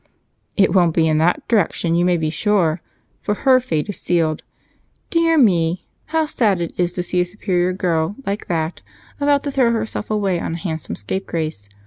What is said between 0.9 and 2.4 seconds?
be in that direction, you may be